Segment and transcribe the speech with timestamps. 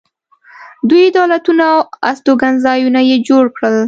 [0.89, 3.75] دوی دولتونه او استوګنځایونه یې جوړ کړل